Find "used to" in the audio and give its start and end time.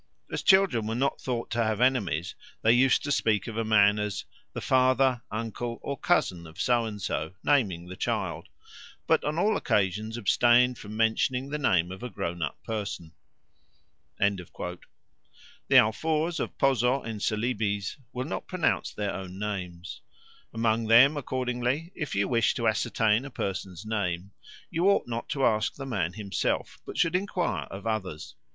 2.73-3.11